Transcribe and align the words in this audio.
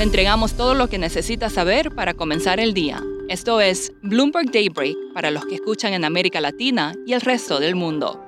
Le 0.00 0.04
entregamos 0.04 0.54
todo 0.54 0.72
lo 0.72 0.88
que 0.88 0.96
necesita 0.96 1.50
saber 1.50 1.94
para 1.94 2.14
comenzar 2.14 2.58
el 2.58 2.72
día. 2.72 3.04
Esto 3.28 3.60
es 3.60 3.92
Bloomberg 4.00 4.50
Daybreak 4.50 4.96
para 5.12 5.30
los 5.30 5.44
que 5.44 5.56
escuchan 5.56 5.92
en 5.92 6.06
América 6.06 6.40
Latina 6.40 6.94
y 7.06 7.12
el 7.12 7.20
resto 7.20 7.60
del 7.60 7.74
mundo. 7.74 8.18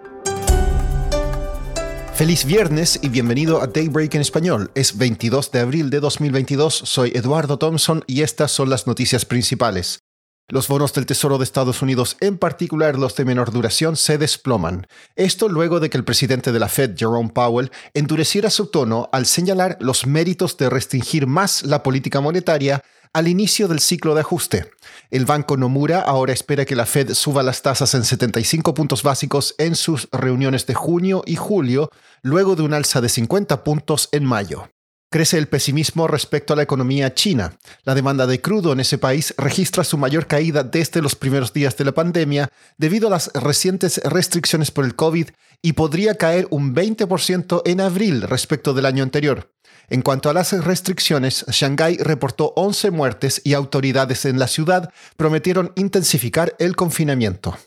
Feliz 2.13 2.45
viernes 2.45 3.01
y 3.01 3.09
bienvenido 3.09 3.63
a 3.63 3.69
Daybreak 3.69 4.15
en 4.17 4.21
español. 4.21 4.71
Es 4.75 4.99
22 4.99 5.51
de 5.51 5.61
abril 5.61 5.89
de 5.89 6.01
2022, 6.01 6.75
soy 6.75 7.13
Eduardo 7.15 7.57
Thompson 7.57 8.05
y 8.07 8.21
estas 8.21 8.53
son 8.53 8.69
las 8.69 8.87
noticias 8.87 9.25
principales. 9.25 10.02
Los 10.49 10.69
bonos 10.69 10.93
del 10.93 11.07
Tesoro 11.07 11.39
de 11.39 11.45
Estados 11.45 11.81
Unidos, 11.81 12.17
en 12.21 12.37
particular 12.37 12.99
los 12.99 13.17
de 13.17 13.25
menor 13.25 13.53
duración, 13.53 13.97
se 13.97 14.19
desploman. 14.19 14.87
Esto 15.17 15.49
luego 15.49 15.81
de 15.81 15.89
que 15.89 15.97
el 15.97 16.05
presidente 16.05 16.53
de 16.53 16.59
la 16.59 16.69
Fed, 16.69 16.95
Jerome 16.97 17.31
Powell, 17.31 17.71
endureciera 17.95 18.51
su 18.51 18.67
tono 18.67 19.09
al 19.13 19.25
señalar 19.25 19.79
los 19.81 20.07
méritos 20.07 20.57
de 20.59 20.69
restringir 20.69 21.27
más 21.27 21.63
la 21.63 21.83
política 21.83 22.21
monetaria 22.21 22.83
al 23.15 23.29
inicio 23.29 23.69
del 23.69 23.81
ciclo 23.81 24.15
de 24.15 24.21
ajuste. 24.21 24.71
El 25.11 25.27
Banco 25.27 25.57
Nomura 25.57 26.01
ahora 26.01 26.33
espera 26.33 26.65
que 26.65 26.77
la 26.77 26.87
Fed 26.87 27.15
suba 27.15 27.43
las 27.43 27.63
tasas 27.63 27.95
en 27.95 28.05
75 28.05 28.75
puntos 28.75 29.03
básicos 29.03 29.55
en 29.59 29.75
sus 29.75 30.09
reuniones 30.13 30.67
de 30.67 30.75
junio 30.75 31.23
y 31.27 31.37
julio, 31.37 31.91
luego 32.23 32.57
de 32.57 32.63
un 32.63 32.75
alza 32.75 33.01
de 33.01 33.09
50 33.09 33.65
puntos 33.65 34.09
en 34.13 34.25
mayo. 34.25 34.69
Crece 35.13 35.37
el 35.37 35.47
pesimismo 35.47 36.09
respecto 36.09 36.55
a 36.55 36.57
la 36.57 36.63
economía 36.63 37.13
china. 37.13 37.59
La 37.85 37.95
demanda 37.95 38.27
de 38.27 38.41
crudo 38.41 38.73
en 38.73 38.81
ese 38.81 38.97
país 38.97 39.35
registra 39.37 39.85
su 39.85 39.99
mayor 39.99 40.27
caída 40.27 40.63
desde 40.63 41.03
los 41.03 41.17
primeros 41.17 41.53
días 41.53 41.77
de 41.77 41.85
la 41.85 41.93
pandemia 41.93 42.49
debido 42.79 43.09
a 43.09 43.11
las 43.11 43.31
recientes 43.35 44.01
restricciones 44.05 44.71
por 44.71 44.87
el 44.87 44.97
COVID 44.97 45.29
y 45.61 45.75
podría 45.75 46.15
caer 46.15 46.47
un 46.49 46.75
20% 46.75 47.61
en 47.67 47.83
abril 47.83 48.23
respecto 48.23 48.73
del 48.73 48.87
año 48.87 49.03
anterior. 49.03 49.53
En 49.91 50.01
cuanto 50.01 50.31
a 50.31 50.33
las 50.33 50.53
restricciones, 50.65 51.45
Shanghái 51.47 51.99
reportó 51.99 52.55
11 52.57 52.91
muertes 52.91 53.43
y 53.45 53.53
autoridades 53.53 54.25
en 54.25 54.39
la 54.39 54.47
ciudad 54.47 54.95
prometieron 55.19 55.75
intensificar 55.77 56.57
el 56.59 56.75
confinamiento. 56.75 57.59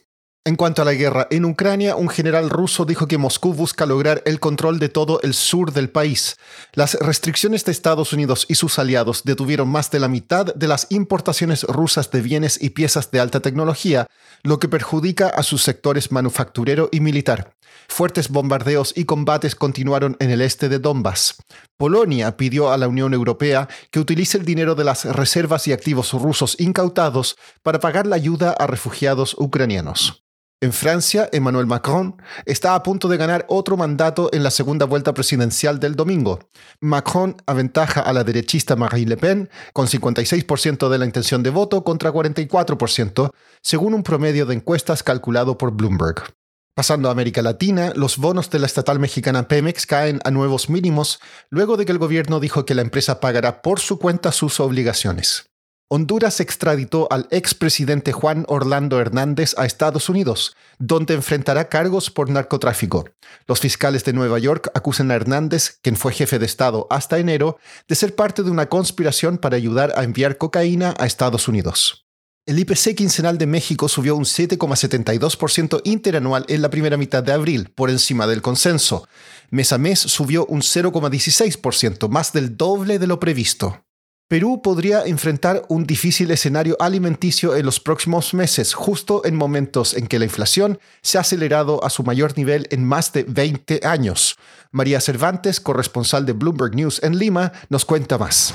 En 0.48 0.58
cuanto 0.58 0.84
a 0.84 0.86
la 0.86 0.94
guerra 0.94 1.26
en 1.32 1.44
Ucrania, 1.44 1.96
un 1.96 2.08
general 2.08 2.52
ruso 2.52 2.86
dijo 2.86 3.08
que 3.08 3.18
Moscú 3.18 3.56
busca 3.56 3.88
lograr 3.88 4.22
el 4.28 4.40
control 4.40 4.78
de 4.78 4.90
todo 4.90 5.20
el 5.24 5.34
sur 5.34 5.74
del 5.74 5.90
país. 5.90 6.36
Las 6.74 6.94
restricciones 6.94 7.66
de 7.66 7.72
Estados 7.72 8.14
Unidos 8.14 8.46
y 8.48 8.54
sus 8.54 8.78
aliados 8.78 9.24
detuvieron 9.24 9.70
más 9.70 9.90
de 9.90 10.00
la 10.00 10.08
mitad 10.08 10.54
de 10.54 10.68
las 10.68 10.86
importaciones 10.92 11.64
rusas 11.64 12.12
de 12.12 12.22
bienes 12.22 12.62
y 12.62 12.70
piezas 12.70 13.10
de 13.10 13.22
alta 13.22 13.40
tecnología, 13.40 14.06
lo 14.44 14.60
que 14.60 14.70
perjudica 14.70 15.30
a 15.30 15.42
sus 15.42 15.64
sectores 15.64 16.12
manufacturero 16.12 16.90
y 16.92 17.00
militar. 17.00 17.56
Fuertes 17.88 18.30
bombardeos 18.30 18.94
y 18.96 19.06
combates 19.06 19.56
continuaron 19.56 20.16
en 20.20 20.30
el 20.30 20.42
este 20.42 20.70
de 20.70 20.78
Donbass. 20.78 21.38
Polonia 21.76 22.38
pidió 22.38 22.72
a 22.72 22.78
la 22.78 22.88
Unión 22.88 23.16
Europea 23.16 23.68
que 23.90 24.00
utilice 24.00 24.38
el 24.38 24.46
dinero 24.46 24.76
de 24.76 24.84
las 24.84 25.06
reservas 25.06 25.68
y 25.68 25.74
activos 25.74 26.14
rusos 26.14 26.56
incautados 26.60 27.36
para 27.64 27.80
pagar 27.80 28.06
la 28.06 28.16
ayuda 28.16 28.52
a 28.52 28.68
refugiados 28.68 29.36
ucranianos. 29.40 30.22
En 30.66 30.74
Francia, 30.74 31.30
Emmanuel 31.32 31.68
Macron 31.68 32.20
está 32.48 32.74
a 32.74 32.82
punto 32.82 33.08
de 33.08 33.18
ganar 33.18 33.46
otro 33.50 33.78
mandato 33.78 34.32
en 34.34 34.42
la 34.42 34.50
segunda 34.50 34.88
vuelta 34.88 35.14
presidencial 35.14 35.80
del 35.80 35.96
domingo. 35.96 36.40
Macron 36.80 37.38
aventaja 37.46 38.02
a 38.02 38.12
la 38.14 38.24
derechista 38.24 38.76
Marine 38.76 39.10
Le 39.10 39.18
Pen 39.18 39.50
con 39.74 39.86
56% 39.86 40.90
de 40.90 40.98
la 40.98 41.06
intención 41.06 41.44
de 41.44 41.52
voto 41.52 41.84
contra 41.84 42.12
44%, 42.12 43.30
según 43.62 43.94
un 43.94 44.02
promedio 44.02 44.48
de 44.48 44.56
encuestas 44.56 45.04
calculado 45.04 45.56
por 45.56 45.70
Bloomberg. 45.70 46.34
Pasando 46.74 47.10
a 47.10 47.12
América 47.12 47.44
Latina, 47.44 47.94
los 47.96 48.18
bonos 48.18 48.50
de 48.50 48.58
la 48.58 48.66
estatal 48.66 48.98
mexicana 48.98 49.48
Pemex 49.48 49.86
caen 49.86 50.20
a 50.24 50.32
nuevos 50.32 50.72
mínimos 50.72 51.20
luego 51.52 51.78
de 51.78 51.86
que 51.86 51.92
el 51.92 52.00
gobierno 52.00 52.40
dijo 52.40 52.66
que 52.66 52.74
la 52.74 52.82
empresa 52.82 53.20
pagará 53.20 53.62
por 53.62 53.80
su 53.80 54.00
cuenta 54.00 54.32
sus 54.32 54.60
obligaciones. 54.60 55.46
Honduras 55.88 56.40
extraditó 56.40 57.08
al 57.12 57.28
expresidente 57.30 58.12
Juan 58.12 58.44
Orlando 58.48 59.00
Hernández 59.00 59.54
a 59.56 59.66
Estados 59.66 60.10
Unidos, 60.10 60.56
donde 60.80 61.14
enfrentará 61.14 61.70
cargos 61.70 62.10
por 62.10 62.28
narcotráfico. 62.32 63.06
Los 63.46 63.60
fiscales 63.60 64.04
de 64.04 64.14
Nueva 64.14 64.40
York 64.40 64.72
acusan 64.74 65.12
a 65.12 65.16
Hernández, 65.16 65.78
quien 65.84 65.96
fue 65.96 66.12
jefe 66.12 66.40
de 66.40 66.48
Estado 66.48 66.88
hasta 66.90 67.20
enero, 67.20 67.60
de 67.88 67.94
ser 67.94 68.16
parte 68.16 68.42
de 68.42 68.50
una 68.50 68.68
conspiración 68.68 69.38
para 69.38 69.58
ayudar 69.58 69.94
a 69.96 70.04
enviar 70.04 70.40
cocaína 70.40 70.96
a 70.98 71.06
Estados 71.06 71.48
Unidos. 71.48 72.08
El 72.48 72.58
IPC 72.58 72.96
quincenal 72.96 73.38
de 73.38 73.46
México 73.46 73.88
subió 73.88 74.16
un 74.16 74.26
7,72% 74.26 75.82
interanual 75.84 76.46
en 76.48 76.64
la 76.64 76.72
primera 76.72 76.98
mitad 76.98 77.22
de 77.22 77.34
abril, 77.34 77.72
por 77.76 77.92
encima 77.92 78.26
del 78.26 78.42
consenso. 78.42 79.08
Mes 79.52 79.72
a 79.72 79.78
mes 79.78 80.00
subió 80.00 80.48
un 80.48 80.62
0,16%, 80.62 82.10
más 82.10 82.34
del 82.34 82.58
doble 82.58 82.98
de 82.98 83.06
lo 83.06 83.20
previsto. 83.20 83.85
Perú 84.28 84.64
podría 84.64 85.06
enfrentar 85.06 85.62
un 85.70 85.86
difícil 85.86 86.32
escenario 86.32 86.76
alimenticio 86.80 87.56
en 87.56 87.64
los 87.64 87.80
próximos 87.80 88.34
meses, 88.34 88.74
justo 88.74 89.22
en 89.24 89.36
momentos 89.36 89.94
en 89.94 90.08
que 90.08 90.18
la 90.18 90.26
inflación 90.26 90.80
se 91.04 91.20
ha 91.20 91.22
acelerado 91.22 91.84
a 91.84 91.92
su 91.92 92.02
mayor 92.02 92.36
nivel 92.36 92.68
en 92.72 92.84
más 92.84 93.14
de 93.14 93.22
20 93.22 93.82
años. 93.84 94.36
María 94.72 95.00
Cervantes, 95.00 95.60
corresponsal 95.60 96.26
de 96.26 96.34
Bloomberg 96.34 96.74
News 96.74 97.04
en 97.04 97.20
Lima, 97.20 97.54
nos 97.70 97.86
cuenta 97.86 98.18
más. 98.18 98.52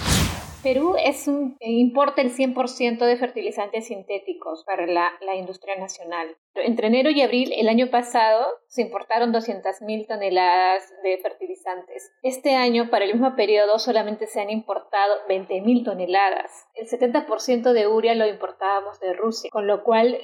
Perú 0.62 0.94
eh, 0.98 1.14
importa 1.60 2.20
el 2.20 2.34
100% 2.34 2.98
de 2.98 3.16
fertilizantes 3.16 3.86
sintéticos 3.86 4.62
para 4.64 4.86
la, 4.86 5.34
industria 5.34 5.76
nacional. 5.76 6.36
Entre 6.54 6.88
enero 6.88 7.08
y 7.08 7.22
abril 7.22 7.52
el 7.56 7.68
año 7.68 7.88
pasado 7.90 8.46
se 8.66 8.82
importaron 8.82 9.32
200.000 9.32 10.06
toneladas 10.06 10.92
de 11.02 11.16
fertilizantes. 11.18 12.12
Este 12.22 12.56
año, 12.56 12.90
para 12.90 13.06
el 13.06 13.12
mismo 13.14 13.34
periodo, 13.36 13.78
solamente 13.78 14.26
se 14.26 14.40
han 14.40 14.50
importado 14.50 15.14
20.000 15.28 15.84
toneladas. 15.84 16.66
El 16.74 16.88
70% 16.88 17.72
de 17.72 17.86
urea 17.86 18.14
lo 18.14 18.26
importábamos 18.26 19.00
de 19.00 19.14
Rusia, 19.14 19.48
con 19.50 19.66
lo 19.66 19.82
cual, 19.82 20.18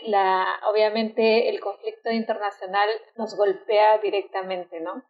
obviamente, 0.70 1.48
el 1.48 1.60
conflicto 1.60 2.10
internacional 2.10 2.88
nos 3.16 3.36
golpea 3.36 3.98
directamente, 3.98 4.80
¿no? 4.80 5.03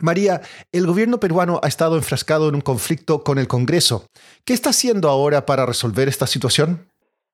María, 0.00 0.40
el 0.72 0.86
gobierno 0.86 1.20
peruano 1.20 1.60
ha 1.62 1.68
estado 1.68 1.96
enfrascado 1.96 2.48
en 2.48 2.54
un 2.54 2.60
conflicto 2.60 3.22
con 3.22 3.38
el 3.38 3.48
Congreso. 3.48 4.06
¿Qué 4.44 4.52
está 4.52 4.70
haciendo 4.70 5.08
ahora 5.08 5.46
para 5.46 5.66
resolver 5.66 6.08
esta 6.08 6.26
situación? 6.26 6.88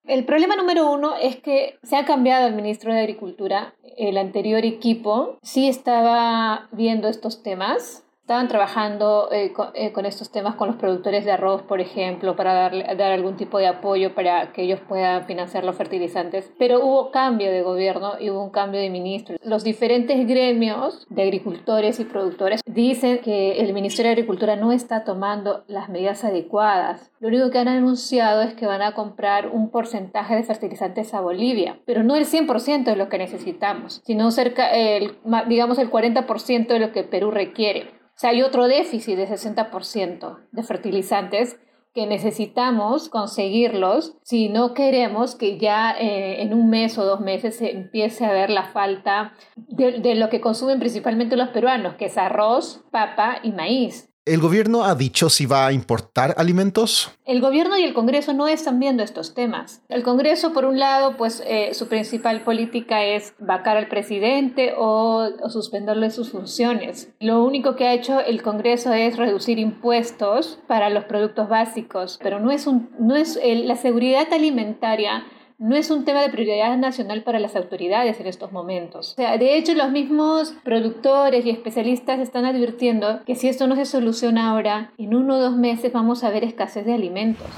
El 0.06 0.24
problema 0.24 0.56
número 0.56 0.90
uno 0.90 1.16
es 1.20 1.36
que 1.36 1.78
se 1.82 1.96
ha 1.96 2.06
cambiado 2.06 2.46
el 2.46 2.54
ministro 2.54 2.94
de 2.94 3.00
Agricultura. 3.00 3.74
El 3.98 4.16
anterior 4.16 4.64
equipo 4.64 5.38
sí 5.42 5.68
estaba 5.68 6.68
viendo 6.72 7.08
estos 7.08 7.42
temas, 7.42 8.04
Estaban 8.28 8.48
trabajando 8.48 9.30
eh, 9.32 9.54
eh, 9.72 9.92
con, 9.92 10.04
estos 10.04 10.30
temas 10.30 10.54
con 10.56 10.68
los 10.68 10.76
productores 10.76 11.24
de 11.24 11.32
arroz, 11.32 11.62
por 11.62 11.80
ejemplo, 11.80 12.36
para 12.36 12.52
darle, 12.52 12.84
dar 12.94 13.10
algún 13.10 13.36
tipo 13.38 13.56
de 13.56 13.66
apoyo 13.66 14.14
para 14.14 14.52
que 14.52 14.64
ellos 14.64 14.80
puedan 14.86 15.24
financiar 15.24 15.64
los 15.64 15.76
fertilizantes. 15.76 16.52
Pero 16.58 16.84
hubo 16.84 17.10
cambio 17.10 17.50
de 17.50 17.62
gobierno 17.62 18.20
y 18.20 18.28
hubo 18.28 18.44
un 18.44 18.50
cambio 18.50 18.82
de 18.82 18.90
ministro. 18.90 19.38
Los 19.42 19.64
diferentes 19.64 20.28
gremios 20.28 21.06
de 21.08 21.22
agricultores 21.22 22.00
y 22.00 22.04
productores 22.04 22.60
dicen 22.66 23.20
que 23.22 23.62
el 23.62 23.72
Ministerio 23.72 24.10
de 24.10 24.16
Agricultura 24.16 24.56
no 24.56 24.72
está 24.72 25.04
tomando 25.04 25.64
las 25.66 25.88
medidas 25.88 26.22
adecuadas. 26.22 27.10
Lo 27.20 27.28
único 27.28 27.50
que 27.50 27.60
han 27.60 27.68
anunciado 27.68 28.42
es 28.42 28.52
que 28.52 28.66
van 28.66 28.82
a 28.82 28.92
comprar 28.92 29.48
un 29.48 29.70
porcentaje 29.70 30.36
de 30.36 30.44
fertilizantes 30.44 31.14
a 31.14 31.22
Bolivia, 31.22 31.78
pero 31.86 32.02
no 32.02 32.14
el 32.14 32.26
100% 32.26 32.84
de 32.84 32.96
lo 32.96 33.08
que 33.08 33.16
necesitamos, 33.16 34.02
sino 34.04 34.30
cerca, 34.32 34.70
el, 34.72 35.16
digamos, 35.48 35.78
el 35.78 35.90
40% 35.90 36.66
de 36.66 36.78
lo 36.78 36.92
que 36.92 37.04
Perú 37.04 37.30
requiere. 37.30 37.96
Sea, 38.18 38.30
hay 38.30 38.42
otro 38.42 38.66
déficit 38.66 39.16
de 39.16 39.28
60% 39.28 40.38
de 40.50 40.62
fertilizantes 40.64 41.60
que 41.94 42.08
necesitamos 42.08 43.08
conseguirlos 43.08 44.16
si 44.22 44.48
no 44.48 44.74
queremos 44.74 45.36
que 45.36 45.56
ya 45.56 45.92
eh, 45.92 46.42
en 46.42 46.52
un 46.52 46.68
mes 46.68 46.98
o 46.98 47.04
dos 47.04 47.20
meses 47.20 47.56
se 47.56 47.70
empiece 47.70 48.24
a 48.24 48.32
ver 48.32 48.50
la 48.50 48.64
falta 48.64 49.34
de, 49.54 50.00
de 50.00 50.16
lo 50.16 50.30
que 50.30 50.40
consumen 50.40 50.80
principalmente 50.80 51.36
los 51.36 51.50
peruanos, 51.50 51.94
que 51.94 52.06
es 52.06 52.18
arroz, 52.18 52.84
papa 52.90 53.38
y 53.44 53.52
maíz. 53.52 54.10
¿El 54.28 54.40
gobierno 54.40 54.84
ha 54.84 54.94
dicho 54.94 55.30
si 55.30 55.46
va 55.46 55.66
a 55.66 55.72
importar 55.72 56.34
alimentos? 56.36 57.10
El 57.24 57.40
gobierno 57.40 57.78
y 57.78 57.84
el 57.84 57.94
Congreso 57.94 58.34
no 58.34 58.46
están 58.46 58.78
viendo 58.78 59.02
estos 59.02 59.32
temas. 59.32 59.80
El 59.88 60.02
Congreso, 60.02 60.52
por 60.52 60.66
un 60.66 60.78
lado, 60.78 61.16
pues 61.16 61.42
eh, 61.46 61.72
su 61.72 61.88
principal 61.88 62.42
política 62.42 63.02
es 63.04 63.32
vacar 63.38 63.78
al 63.78 63.88
presidente 63.88 64.74
o, 64.76 65.30
suspenderle 65.48 66.10
sus 66.10 66.30
funciones. 66.30 67.10
Lo 67.20 67.42
único 67.42 67.74
que 67.74 67.86
ha 67.86 67.94
hecho 67.94 68.20
el 68.20 68.42
Congreso 68.42 68.92
es 68.92 69.16
reducir 69.16 69.58
impuestos 69.58 70.58
para 70.66 70.90
los 70.90 71.04
productos 71.04 71.48
básicos, 71.48 72.18
pero 72.22 72.38
no 72.38 72.50
es, 72.50 72.66
un, 72.66 72.90
no 72.98 73.16
es 73.16 73.40
la 73.42 73.76
seguridad 73.76 74.30
alimentaria 74.30 75.24
no 75.58 75.74
es 75.74 75.90
un 75.90 76.04
tema 76.04 76.22
de 76.22 76.30
prioridad 76.30 76.76
nacional 76.78 77.24
para 77.24 77.40
las 77.40 77.56
autoridades 77.56 78.20
en 78.20 78.28
estos 78.28 78.52
momentos. 78.52 79.12
O 79.12 79.14
sea, 79.16 79.36
de 79.38 79.58
hecho, 79.58 79.74
los 79.74 79.90
mismos 79.90 80.54
productores 80.64 81.44
y 81.44 81.50
especialistas 81.50 82.20
están 82.20 82.44
advirtiendo 82.44 83.24
que 83.26 83.34
si 83.34 83.48
esto 83.48 83.66
no 83.66 83.74
se 83.74 83.84
soluciona 83.84 84.50
ahora, 84.50 84.92
en 84.98 85.16
uno 85.16 85.36
o 85.36 85.40
dos 85.40 85.56
meses 85.56 85.92
vamos 85.92 86.22
a 86.22 86.30
ver 86.30 86.44
escasez 86.44 86.86
de 86.86 86.94
alimentos. 86.94 87.48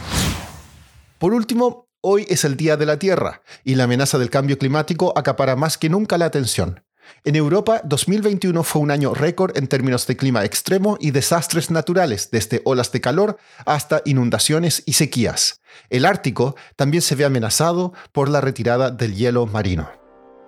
Por 1.19 1.35
último, 1.35 1.89
hoy 2.01 2.25
es 2.31 2.47
el 2.47 2.57
Día 2.57 2.79
de 2.79 2.87
la 2.87 2.99
Tierra 2.99 3.43
y 3.65 3.75
la 3.75 3.85
amenaza 3.85 4.19
del 4.19 4.31
cambio 4.31 4.57
climático 4.57 5.13
acapara 5.15 5.55
más 5.55 5.77
que 5.77 5.91
nunca 5.91 6.17
la 6.17 6.25
atención. 6.25 6.83
En 7.25 7.37
Europa, 7.37 7.81
2021 7.85 8.63
fue 8.63 8.83
un 8.83 8.91
año 8.91 9.15
récord 9.15 9.57
en 9.57 9.67
términos 9.67 10.07
de 10.07 10.17
clima 10.17 10.45
extremo 10.45 10.97
y 11.01 11.11
desastres 11.11 11.71
naturales, 11.71 12.31
desde 12.31 12.63
olas 12.65 12.93
de 12.93 13.01
calor 13.01 13.39
hasta 13.67 14.03
inundaciones 14.05 14.83
y 14.87 14.95
sequías. 14.95 15.61
El 15.89 16.05
Ártico 16.05 16.57
también 16.77 17.03
se 17.03 17.15
ve 17.15 17.25
amenazado 17.25 17.93
por 18.13 18.29
la 18.29 18.41
retirada 18.41 18.91
del 18.91 19.15
hielo 19.15 19.47
marino. 19.47 19.91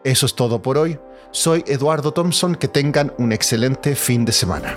Eso 0.05 0.27
es 0.27 0.35
todo 0.35 0.63
por 0.63 0.79
hoy. 0.79 0.99
Soy 1.31 1.65
Eduardo 1.67 2.13
Thompson, 2.13 2.57
que 2.57 2.69
tengan 2.69 3.13
un 3.19 3.33
excelente 3.33 3.95
fin 3.95 4.25
de 4.25 4.33
semana. 4.33 4.77